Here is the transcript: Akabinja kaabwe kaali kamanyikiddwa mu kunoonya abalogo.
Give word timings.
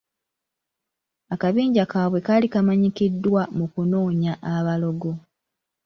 Akabinja 1.33 1.83
kaabwe 1.91 2.19
kaali 2.25 2.47
kamanyikiddwa 2.53 3.41
mu 3.57 3.65
kunoonya 3.73 4.33
abalogo. 4.55 5.11